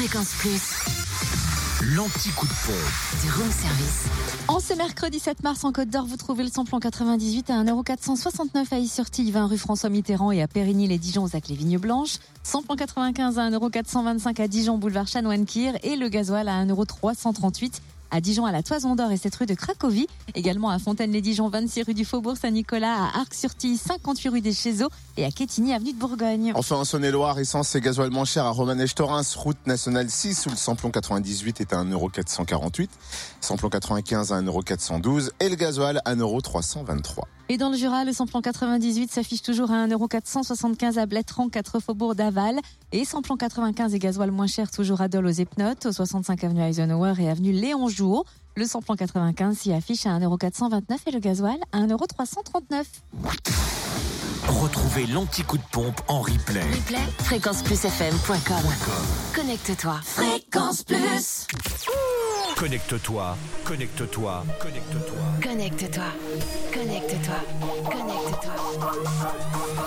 [0.00, 1.94] Fréquence Plus.
[1.94, 3.22] L'anti-coup de pompe.
[3.22, 4.06] Du room service.
[4.48, 8.72] En ce mercredi 7 mars en Côte d'Or, vous trouvez le samplon 98 à 1,469€
[8.72, 12.16] à Is-sur-Tille, 20 rue François Mitterrand et à Périgny les Dijon aux les Vignes Blanches.
[12.42, 17.72] Samplon 95 à 1,425€ à Dijon, boulevard Chanoine-Kir et le gasoil à 1,338€
[18.10, 20.06] à Dijon à la Toison d'Or et cette rue de Cracovie.
[20.34, 25.24] Également à Fontaine-les-Dijon, 26 rue du Faubourg Saint-Nicolas, à Arc-sur-Tille, 58 rue des Chézeaux et
[25.24, 26.52] à Quétigny, avenue de Bourgogne.
[26.54, 30.56] Enfin, en Saône-et-Loire, essence et gasoil moins cher à Romanèche-Torins, route nationale 6, où le
[30.56, 32.88] samplon 98 est à 1,448€,
[33.40, 37.24] samplon 95 à 1,412€ et le gasoil à 1,323€.
[37.50, 42.14] Et dans le Jura, le samplon 98 s'affiche toujours à 1,475€ à Blétran, 4 faubourg
[42.14, 42.60] d'Aval.
[42.92, 46.62] Et samplon 95 et gasoil moins cher toujours à Dole aux Epnotes, au 65 avenue
[46.62, 48.24] Eisenhower et avenue Léon Jour.
[48.54, 52.84] Le samplon 95 s'y affiche à 1,429€ et le gasoil à 1,339€.
[54.46, 56.62] Retrouvez l'anti-coup de pompe en replay.
[56.62, 58.62] Replay, fréquenceplusfm.com.
[59.34, 59.98] Connecte-toi.
[60.04, 61.48] Fréquence Plus.
[62.60, 65.22] Connecte-toi, connecte-toi, connecte-toi.
[65.42, 66.04] Connecte-toi.
[66.74, 67.36] Connecte-toi.
[67.90, 68.54] Connecte-toi.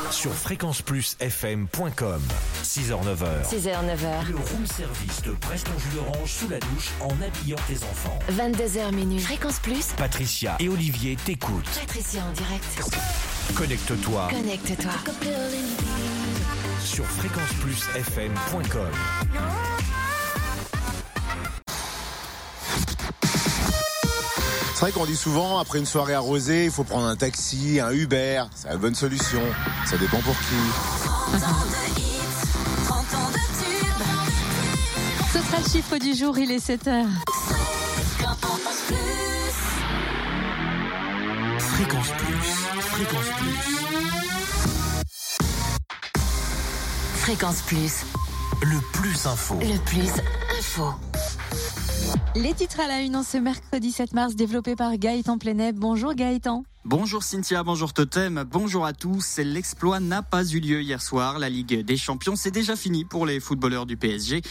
[0.09, 2.21] Sur fréquenceplusfm.com.
[2.63, 3.43] 6h-9h.
[3.47, 4.27] 6h, 9h.
[4.27, 8.17] Le room service te presse ton jus d'orange sous la douche en habillant tes enfants.
[8.31, 9.19] 22h minuit.
[9.19, 9.93] Fréquence Plus.
[9.95, 11.69] Patricia et Olivier t'écoutent.
[11.79, 12.81] Patricia en direct.
[13.55, 14.93] Connecte-toi Connecte-toi.
[16.83, 18.89] sur fréquenceplusfm.com.
[24.83, 27.91] C'est vrai qu'on dit souvent, après une soirée arrosée, il faut prendre un taxi, un
[27.91, 28.43] Uber.
[28.53, 29.41] C'est la bonne solution.
[29.85, 30.55] Ça dépend pour qui.
[35.31, 37.05] Ce sera le chiffre du jour, il est 7h.
[41.59, 42.41] Fréquence Plus,
[42.81, 43.55] Fréquence Plus.
[47.15, 48.05] Fréquence Plus.
[48.63, 49.59] Le plus info.
[49.61, 50.11] Le plus
[50.59, 50.93] info.
[52.35, 55.71] Les titres à la une en ce mercredi 7 mars, développés par Gaëtan Plenet.
[55.71, 56.63] Bonjour Gaëtan.
[56.83, 59.37] Bonjour Cynthia, bonjour Totem, bonjour à tous.
[59.37, 61.37] L'exploit n'a pas eu lieu hier soir.
[61.37, 64.41] La Ligue des Champions, c'est déjà fini pour les footballeurs du PSG.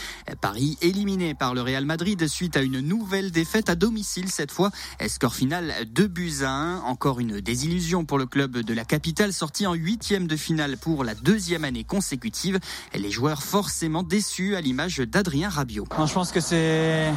[0.40, 4.70] Paris éliminé par le Real Madrid suite à une nouvelle défaite à domicile cette fois.
[5.08, 6.82] Score final 2 buts à 1.
[6.82, 11.02] Encore une désillusion pour le club de la capitale sorti en huitième de finale pour
[11.02, 12.60] la deuxième année consécutive.
[12.94, 15.86] Les joueurs forcément déçus à l'image d'Adrien Rabiot.
[15.98, 17.12] Non, je pense que c'est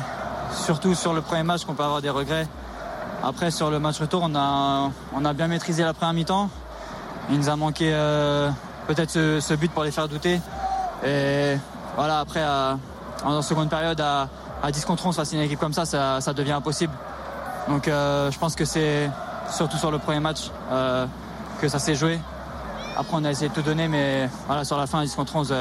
[0.52, 2.48] surtout sur le premier match qu'on peut avoir des regrets.
[3.24, 6.50] Après, sur le match retour, on a, on a bien maîtrisé la première mi-temps.
[7.30, 8.50] Il nous a manqué euh,
[8.88, 10.40] peut-être ce, but pour les faire douter.
[11.06, 11.58] Et
[11.96, 12.44] voilà, après,
[13.24, 14.30] en seconde période, à,
[14.62, 16.94] à 10 contre 11 face à une équipe comme ça, ça, ça devient impossible.
[17.68, 19.10] Donc euh, je pense que c'est
[19.50, 21.06] surtout sur le premier match euh,
[21.62, 22.20] que ça s'est joué.
[22.98, 25.36] Après, on a essayé de tout donner, mais voilà, sur la fin, à 10 contre
[25.36, 25.54] 11,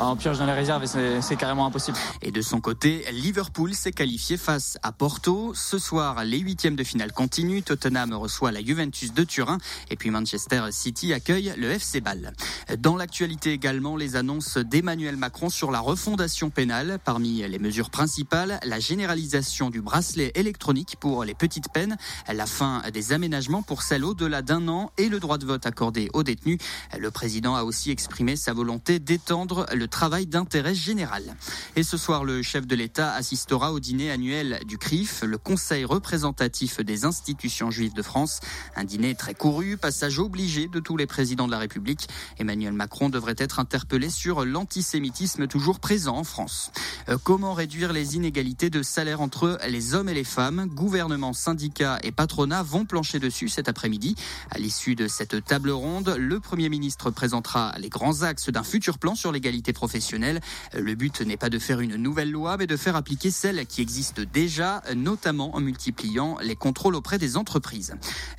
[0.00, 1.96] on pioche dans les réserves et c'est- c'est carrément impossible.
[2.22, 5.52] Et de son côté, Liverpool s'est qualifié face à Porto.
[5.54, 7.62] Ce soir, les huitièmes de finale continuent.
[7.62, 9.58] Tottenham reçoit la Juventus de Turin
[9.90, 12.32] et puis Manchester City accueille le FC Bâle.
[12.78, 16.98] Dans l'actualité également, les annonces d'Emmanuel Macron sur la refondation pénale.
[17.04, 21.96] Parmi les mesures principales, la généralisation du bracelet électronique pour les petites peines,
[22.32, 26.08] la fin des aménagements pour celles au-delà d'un an et le droit de vote accordé
[26.12, 26.58] aux détenus.
[26.96, 31.36] Le président a aussi exprimé sa volonté d'étendre le travail d'intérêt général.
[31.76, 35.84] Et ce soir, le chef de l'État assistera au dîner annuel du CRIF, le Conseil
[35.84, 38.40] représentatif des institutions juives de France.
[38.76, 42.08] Un dîner très couru, passage obligé de tous les présidents de la République.
[42.38, 46.70] Emmanuel Macron devrait être interpellé sur l'antisémitisme toujours présent en France.
[47.08, 50.66] Euh, comment réduire les inégalités de salaire entre les hommes et les femmes?
[50.66, 54.14] Gouvernement, syndicats et patronat vont plancher dessus cet après-midi.
[54.50, 58.98] À l'issue de cette table ronde, le Premier ministre présentera les grands axes d'un futur
[58.98, 60.40] plan sur l'égalité professionnelle.
[60.74, 63.80] Le but n'est pas de faire une nouvelle loi, mais de faire appliquer celle qui
[63.80, 67.94] existe déjà, notamment en multipliant les contrôles auprès des entreprises.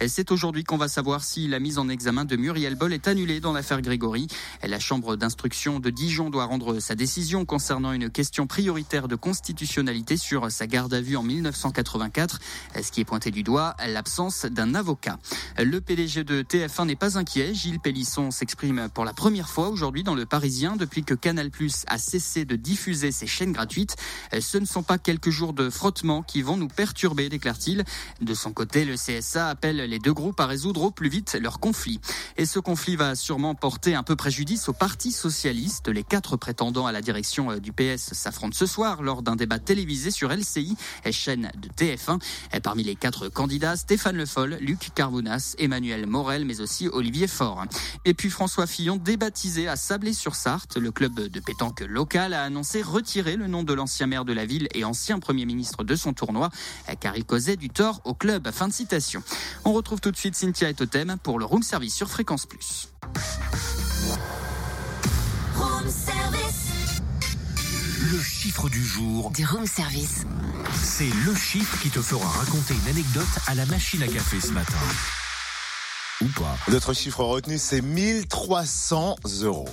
[0.06, 3.40] C'est aujourd'hui qu'on va savoir si la mise en examen de Muriel Boll est annulée
[3.40, 4.28] dans l'affaire Grégory.
[4.68, 10.18] La chambre d'instruction de Dijon doit rendre sa décision concernant une question prioritaire de constitutionnalité
[10.18, 12.40] sur sa garde à vue en 1984.
[12.84, 15.20] Ce qui est pointé du doigt, l'absence d'un avocat.
[15.58, 17.54] Le PDG de TF1 n'est pas inquiet.
[17.54, 21.52] Gilles Pélisson s'exprime pour la première fois aujourd'hui dans le Parisien depuis que Canal+
[21.86, 23.96] a cessé de diffuser ses chaînes gratuites.
[24.40, 27.84] Ce ne sont pas quelques jours de frottement qui vont nous perturber, déclare-t-il.
[28.20, 31.60] De son côté, le CSA appelle les deux groupes à résoudre au plus vite leur
[31.60, 32.02] conflit.
[32.38, 35.88] Et ce conflit va sûrement porter un peu préjudice au Parti socialiste.
[35.90, 39.60] Les quatre prétendants à la direction euh, du PS s'affrontent ce soir lors d'un débat
[39.60, 40.76] télévisé sur LCI,
[41.12, 42.20] chaîne de TF1.
[42.56, 47.28] Et parmi les quatre candidats, Stéphane Le Foll, Luc Carvounas, Emmanuel Morel, mais aussi Olivier
[47.28, 47.66] Faure.
[48.06, 52.82] Et puis François Fillon, débaptisé à Sablé-sur-Sarthe, le club club de pétanque local a annoncé
[52.82, 56.14] retirer le nom de l'ancien maire de la ville et ancien premier ministre de son
[56.14, 56.50] tournoi,
[57.00, 58.50] car il causait du tort au club.
[58.52, 59.22] Fin de citation.
[59.66, 62.90] On retrouve tout de suite Cynthia et Totem pour le room service sur Fréquence Plus.
[68.12, 70.26] Le chiffre du jour, Du room service.
[70.82, 74.52] c'est le chiffre qui te fera raconter une anecdote à la machine à café ce
[74.52, 74.78] matin.
[76.22, 76.58] Ou pas.
[76.70, 79.70] Notre chiffre retenu, c'est 1300 euros.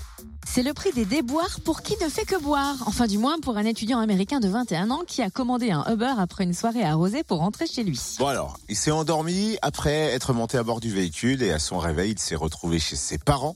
[0.56, 2.76] C'est le prix des déboires pour qui ne fait que boire.
[2.86, 6.14] Enfin, du moins pour un étudiant américain de 21 ans qui a commandé un Uber
[6.16, 8.00] après une soirée arrosée pour rentrer chez lui.
[8.18, 11.76] Bon alors, il s'est endormi après être monté à bord du véhicule et à son
[11.76, 13.54] réveil, il s'est retrouvé chez ses parents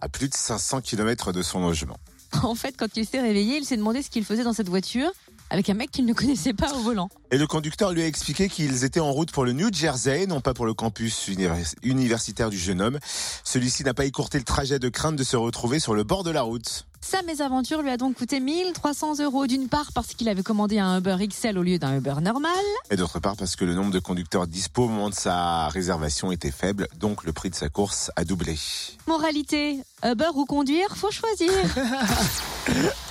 [0.00, 1.98] à plus de 500 km de son logement.
[2.42, 5.12] En fait, quand il s'est réveillé, il s'est demandé ce qu'il faisait dans cette voiture
[5.54, 7.08] avec un mec qu'il ne connaissait pas au volant.
[7.30, 10.40] Et le conducteur lui a expliqué qu'ils étaient en route pour le New Jersey, non
[10.40, 12.98] pas pour le campus univers- universitaire du jeune homme.
[13.44, 16.30] Celui-ci n'a pas écourté le trajet de crainte de se retrouver sur le bord de
[16.30, 16.86] la route.
[17.00, 20.98] Sa mésaventure lui a donc coûté 1300 euros d'une part parce qu'il avait commandé un
[20.98, 22.50] Uber XL au lieu d'un Uber normal.
[22.90, 26.32] Et d'autre part parce que le nombre de conducteurs dispo au moment de sa réservation
[26.32, 28.58] était faible, donc le prix de sa course a doublé.
[29.06, 31.50] Moralité, Uber ou conduire, faut choisir.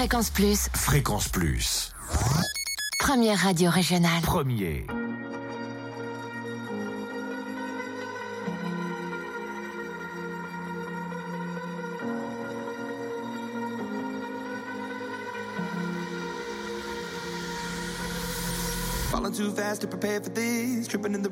[0.00, 1.92] Fréquence Plus, Fréquence Plus.
[3.00, 4.22] première radio régionale.
[4.22, 4.86] Premier.
[19.10, 20.88] Falling too fast to prepare for this.
[20.88, 21.28] Tripping in the